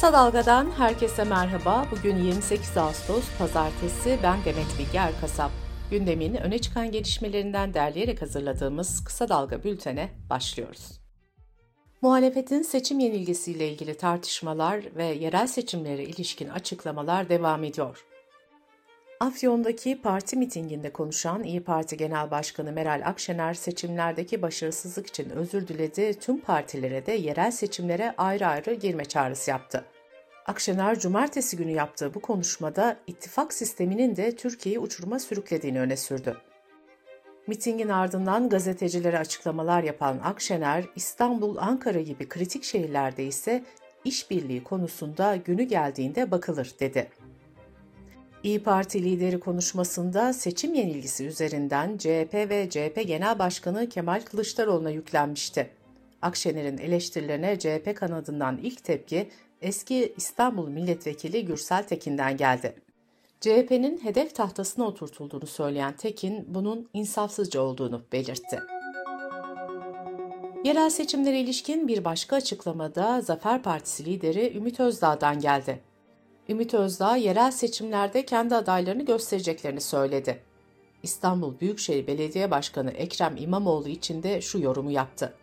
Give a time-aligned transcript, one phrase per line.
[0.00, 1.86] Kısa Dalga'dan herkese merhaba.
[1.90, 4.18] Bugün 28 Ağustos Pazartesi.
[4.22, 5.50] Ben Demet Bilge Erkasap.
[5.90, 11.00] Gündemin öne çıkan gelişmelerinden derleyerek hazırladığımız Kısa Dalga bültene başlıyoruz.
[12.02, 18.04] Muhalefetin seçim yenilgisiyle ilgili tartışmalar ve yerel seçimlere ilişkin açıklamalar devam ediyor.
[19.20, 26.18] Afyon'daki parti mitinginde konuşan İyi Parti Genel Başkanı Meral Akşener seçimlerdeki başarısızlık için özür diledi,
[26.20, 29.84] tüm partilere de yerel seçimlere ayrı ayrı girme çağrısı yaptı.
[30.46, 36.36] Akşener cumartesi günü yaptığı bu konuşmada ittifak sisteminin de Türkiye'yi uçuruma sürüklediğini öne sürdü.
[37.46, 43.64] Mitingin ardından gazetecilere açıklamalar yapan Akşener, İstanbul, Ankara gibi kritik şehirlerde ise
[44.04, 47.08] işbirliği konusunda günü geldiğinde bakılır dedi.
[48.44, 55.70] İyi Parti lideri konuşmasında seçim yenilgisi üzerinden CHP ve CHP Genel Başkanı Kemal Kılıçdaroğlu'na yüklenmişti.
[56.22, 59.28] Akşener'in eleştirilerine CHP kanadından ilk tepki
[59.62, 62.74] eski İstanbul Milletvekili Gürsel Tekin'den geldi.
[63.40, 68.60] CHP'nin hedef tahtasına oturtulduğunu söyleyen Tekin, bunun insafsızca olduğunu belirtti.
[70.64, 75.89] Yerel seçimlere ilişkin bir başka açıklamada Zafer Partisi lideri Ümit Özdağ'dan geldi.
[76.50, 80.42] Ümit Özdağ yerel seçimlerde kendi adaylarını göstereceklerini söyledi.
[81.02, 85.34] İstanbul Büyükşehir Belediye Başkanı Ekrem İmamoğlu için de şu yorumu yaptı.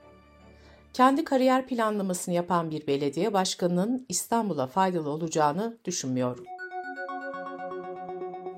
[0.93, 6.45] Kendi kariyer planlamasını yapan bir belediye başkanının İstanbul'a faydalı olacağını düşünmüyorum.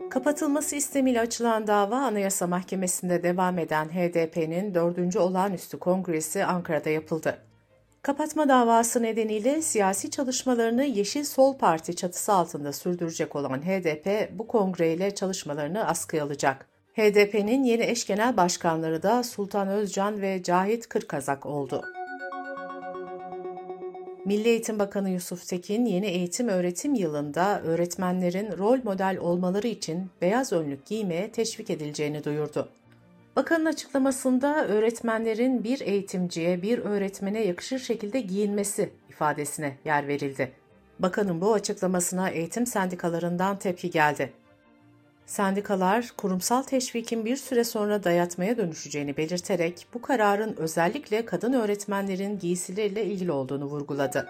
[0.10, 5.16] Kapatılması istemiyle açılan dava Anayasa Mahkemesi'nde devam eden HDP'nin 4.
[5.16, 7.49] olağanüstü kongresi Ankara'da yapıldı.
[8.02, 15.16] Kapatma davası nedeniyle siyasi çalışmalarını Yeşil Sol Parti çatısı altında sürdürecek olan HDP bu kongreyle
[15.16, 16.70] çalışmalarını askıya alacak.
[16.94, 21.84] HDP'nin yeni eş genel başkanları da Sultan Özcan ve Cahit Kırkazak oldu.
[24.26, 30.54] Milli Eğitim Bakanı Yusuf Tekin yeni eğitim öğretim yılında öğretmenlerin rol model olmaları için beyaz
[30.54, 32.70] önlük giymeye teşvik edileceğini duyurdu.
[33.40, 40.52] Bakanın açıklamasında öğretmenlerin bir eğitimciye, bir öğretmene yakışır şekilde giyinmesi ifadesine yer verildi.
[41.00, 44.34] Bakanın bu açıklamasına eğitim sendikalarından tepki geldi.
[45.26, 53.06] Sendikalar, kurumsal teşvikin bir süre sonra dayatmaya dönüşeceğini belirterek bu kararın özellikle kadın öğretmenlerin giysileriyle
[53.06, 54.28] ilgili olduğunu vurguladı.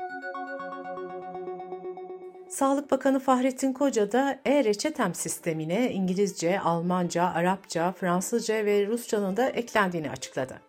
[2.50, 10.10] Sağlık Bakanı Fahrettin Koca da e-reçetem sistemine İngilizce, Almanca, Arapça, Fransızca ve Rusçanın da eklendiğini
[10.10, 10.62] açıkladı.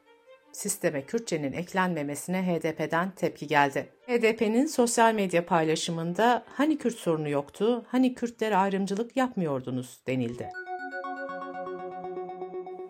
[0.53, 3.89] Sisteme Kürtçenin eklenmemesine HDP'den tepki geldi.
[4.07, 10.49] HDP'nin sosyal medya paylaşımında hani Kürt sorunu yoktu, hani Kürtlere ayrımcılık yapmıyordunuz denildi.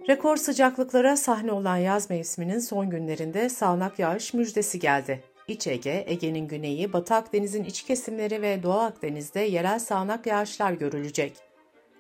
[0.09, 5.30] Rekor sıcaklıklara sahne olan yaz mevsiminin son günlerinde sağanak yağış müjdesi geldi.
[5.51, 11.37] İç Ege, Ege'nin güneyi, Batı Akdeniz'in iç kesimleri ve Doğu Akdeniz'de yerel sağanak yağışlar görülecek.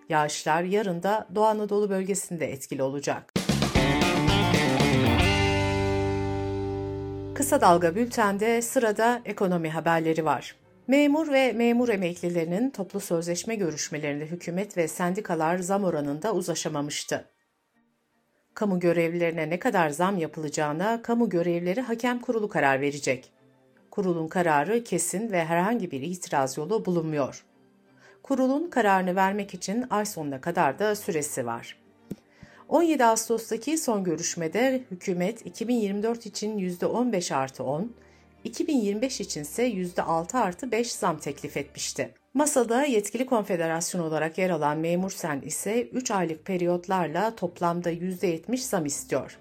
[0.08, 3.32] Yağışlar yarın da Doğu Anadolu bölgesinde etkili olacak.
[7.34, 10.56] Kısa Dalga Bülten'de sırada ekonomi haberleri var.
[10.88, 17.24] Memur ve memur emeklilerinin toplu sözleşme görüşmelerinde hükümet ve sendikalar zam oranında uzlaşamamıştı.
[18.54, 23.39] Kamu görevlilerine ne kadar zam yapılacağına kamu görevleri hakem kurulu karar verecek.
[23.90, 27.44] Kurulun kararı kesin ve herhangi bir itiraz yolu bulunmuyor.
[28.22, 31.80] Kurulun kararını vermek için ay sonuna kadar da süresi var.
[32.68, 37.92] 17 Ağustos'taki son görüşmede hükümet 2024 için %15 artı 10,
[38.44, 42.14] 2025 için ise %6 artı 5 zam teklif etmişti.
[42.34, 48.86] Masada yetkili konfederasyon olarak yer alan Memur Sen ise 3 aylık periyotlarla toplamda %70 zam
[48.86, 49.38] istiyor.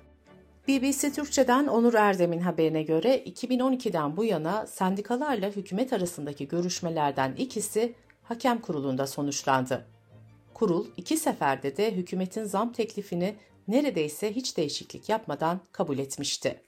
[0.70, 8.62] BBC Türkçe'den Onur Erdem'in haberine göre 2012'den bu yana sendikalarla hükümet arasındaki görüşmelerden ikisi hakem
[8.62, 9.86] kurulunda sonuçlandı.
[10.54, 13.36] Kurul iki seferde de hükümetin zam teklifini
[13.68, 16.62] neredeyse hiç değişiklik yapmadan kabul etmişti.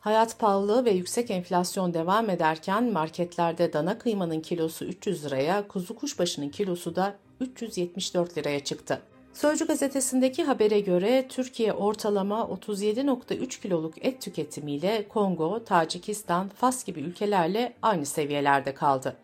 [0.00, 6.48] Hayat pahalılığı ve yüksek enflasyon devam ederken marketlerde dana kıymanın kilosu 300 liraya, kuzu kuşbaşının
[6.48, 9.02] kilosu da 374 liraya çıktı.
[9.34, 17.74] Sözcü gazetesindeki habere göre Türkiye ortalama 37.3 kiloluk et tüketimiyle Kongo, Tacikistan, Fas gibi ülkelerle
[17.82, 19.16] aynı seviyelerde kaldı.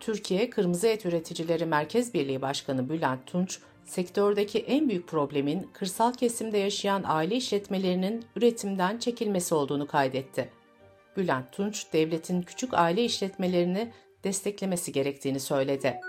[0.00, 6.58] Türkiye Kırmızı Et Üreticileri Merkez Birliği Başkanı Bülent Tunç, sektördeki en büyük problemin kırsal kesimde
[6.58, 10.50] yaşayan aile işletmelerinin üretimden çekilmesi olduğunu kaydetti.
[11.16, 13.92] Bülent Tunç, devletin küçük aile işletmelerini
[14.24, 16.00] desteklemesi gerektiğini söyledi.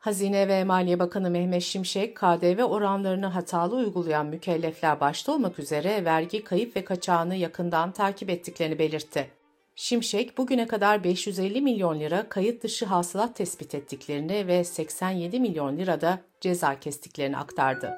[0.00, 6.44] Hazine ve Maliye Bakanı Mehmet Şimşek, KDV oranlarını hatalı uygulayan mükellefler başta olmak üzere vergi
[6.44, 9.30] kayıp ve kaçağını yakından takip ettiklerini belirtti.
[9.74, 16.18] Şimşek, bugüne kadar 550 milyon lira kayıt dışı hasılat tespit ettiklerini ve 87 milyon lirada
[16.40, 17.96] ceza kestiklerini aktardı.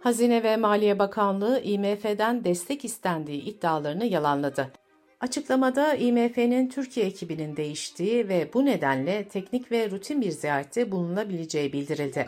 [0.00, 4.83] Hazine ve Maliye Bakanlığı IMF'den destek istendiği iddialarını yalanladı.
[5.24, 12.26] Açıklamada IMF'nin Türkiye ekibinin değiştiği ve bu nedenle teknik ve rutin bir ziyarette bulunabileceği bildirildi.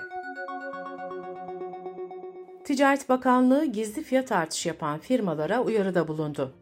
[2.65, 6.55] Ticaret Bakanlığı gizli fiyat artışı yapan firmalara uyarıda bulundu.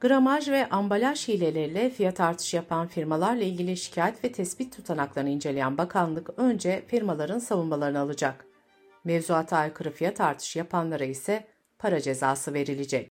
[0.00, 6.30] Gramaj ve ambalaj hileleriyle fiyat artışı yapan firmalarla ilgili şikayet ve tespit tutanaklarını inceleyen bakanlık
[6.36, 8.46] önce firmaların savunmalarını alacak.
[9.04, 11.46] Mevzuata aykırı fiyat artışı yapanlara ise
[11.78, 13.09] para cezası verilecek.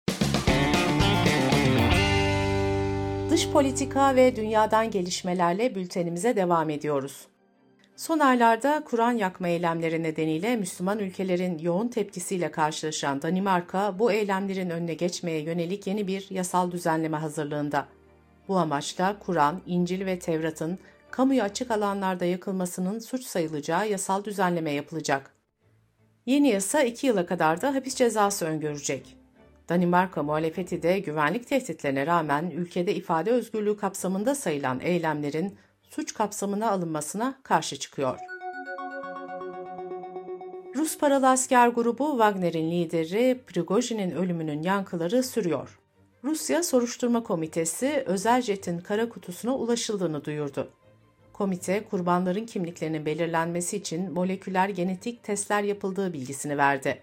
[3.36, 7.26] Dış politika ve dünyadan gelişmelerle bültenimize devam ediyoruz.
[7.96, 14.94] Son aylarda Kur'an yakma eylemleri nedeniyle Müslüman ülkelerin yoğun tepkisiyle karşılaşan Danimarka, bu eylemlerin önüne
[14.94, 17.86] geçmeye yönelik yeni bir yasal düzenleme hazırlığında.
[18.48, 20.78] Bu amaçla Kur'an, İncil ve Tevrat'ın
[21.10, 25.34] kamuya açık alanlarda yakılmasının suç sayılacağı yasal düzenleme yapılacak.
[26.26, 29.16] Yeni yasa iki yıla kadar da hapis cezası öngörecek.
[29.68, 35.56] Danimarka muhalefeti de güvenlik tehditlerine rağmen ülkede ifade özgürlüğü kapsamında sayılan eylemlerin
[35.90, 38.18] suç kapsamına alınmasına karşı çıkıyor.
[40.76, 45.78] Rus paralı asker grubu Wagner'in lideri Prigojin'in ölümünün yankıları sürüyor.
[46.24, 50.70] Rusya Soruşturma Komitesi özel jetin kara kutusuna ulaşıldığını duyurdu.
[51.32, 57.02] Komite, kurbanların kimliklerinin belirlenmesi için moleküler genetik testler yapıldığı bilgisini verdi.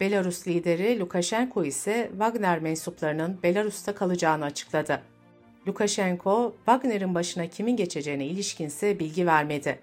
[0.00, 5.00] Belarus lideri Lukashenko ise Wagner mensuplarının Belarus'ta kalacağını açıkladı.
[5.68, 9.78] Lukashenko, Wagner'in başına kimin geçeceğine ilişkinse bilgi vermedi.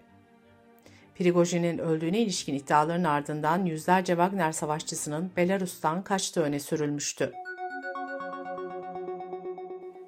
[1.15, 7.31] Prigojin'in öldüğüne ilişkin iddiaların ardından yüzlerce Wagner savaşçısının Belarus'tan kaçtığı öne sürülmüştü.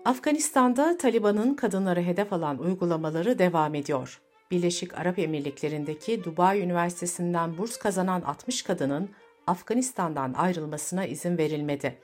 [0.06, 4.22] Afganistan'da Taliban'ın kadınları hedef alan uygulamaları devam ediyor.
[4.52, 9.10] Birleşik Arap Emirlikleri'ndeki Dubai Üniversitesi'nden burs kazanan 60 kadının
[9.48, 11.98] Afganistan'dan ayrılmasına izin verilmedi.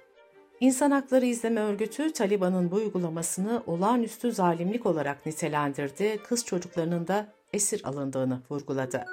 [0.59, 7.81] İnsan Hakları İzleme Örgütü Taliban'ın bu uygulamasını olağanüstü zalimlik olarak nitelendirdi, kız çocuklarının da esir
[7.85, 9.05] alındığını vurguladı.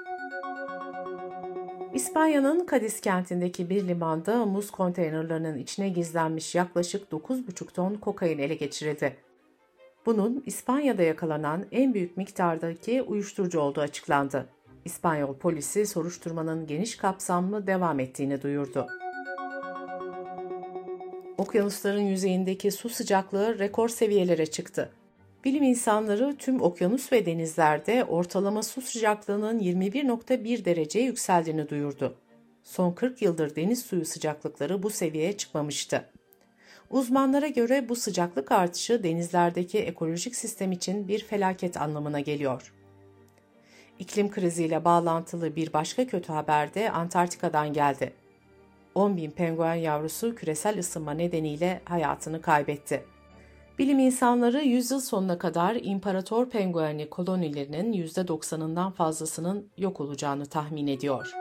[1.94, 9.16] İspanya'nın Cadiz kentindeki bir limanda muz konteynerlarının içine gizlenmiş yaklaşık 9,5 ton kokain ele geçirildi.
[10.06, 14.46] Bunun İspanya'da yakalanan en büyük miktardaki uyuşturucu olduğu açıklandı.
[14.88, 18.87] İspanyol polisi soruşturmanın geniş kapsamlı devam ettiğini duyurdu.
[21.38, 24.90] Okyanusların yüzeyindeki su sıcaklığı rekor seviyelere çıktı.
[25.44, 32.17] Bilim insanları tüm okyanus ve denizlerde ortalama su sıcaklığının 21.1 derece yükseldiğini duyurdu.
[32.62, 36.05] Son 40 yıldır deniz suyu sıcaklıkları bu seviyeye çıkmamıştı.
[36.90, 42.73] Uzmanlara göre bu sıcaklık artışı denizlerdeki ekolojik sistem için bir felaket anlamına geliyor.
[43.98, 48.12] İklim kriziyle bağlantılı bir başka kötü haber de Antarktika'dan geldi.
[48.94, 53.04] 10 bin penguen yavrusu küresel ısınma nedeniyle hayatını kaybetti.
[53.78, 61.32] Bilim insanları yüzyıl sonuna kadar imparator penguenli kolonilerinin %90'ından fazlasının yok olacağını tahmin ediyor.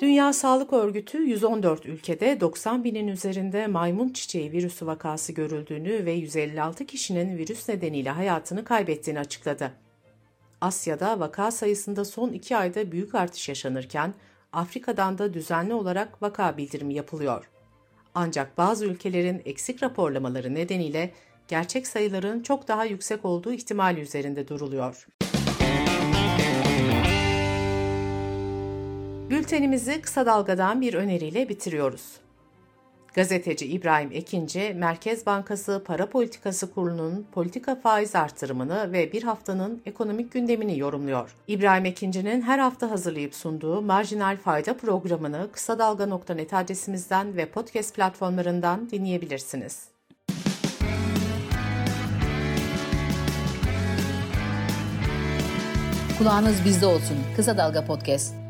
[0.00, 6.86] Dünya Sağlık Örgütü 114 ülkede 90 binin üzerinde maymun çiçeği virüsü vakası görüldüğünü ve 156
[6.86, 9.83] kişinin virüs nedeniyle hayatını kaybettiğini açıkladı.
[10.64, 14.14] Asya'da vaka sayısında son iki ayda büyük artış yaşanırken
[14.52, 17.50] Afrika'dan da düzenli olarak vaka bildirimi yapılıyor.
[18.14, 21.12] Ancak bazı ülkelerin eksik raporlamaları nedeniyle
[21.48, 25.06] gerçek sayıların çok daha yüksek olduğu ihtimali üzerinde duruluyor.
[29.30, 32.23] Bültenimizi kısa dalgadan bir öneriyle bitiriyoruz.
[33.14, 40.32] Gazeteci İbrahim Ekinci, Merkez Bankası Para Politikası Kurulu'nun politika faiz artırımını ve bir haftanın ekonomik
[40.32, 41.36] gündemini yorumluyor.
[41.48, 48.90] İbrahim Ekinci'nin her hafta hazırlayıp sunduğu marjinal fayda programını kısa dalga.net adresimizden ve podcast platformlarından
[48.90, 49.88] dinleyebilirsiniz.
[56.18, 57.16] Kulağınız bizde olsun.
[57.36, 58.43] Kısa Dalga Podcast.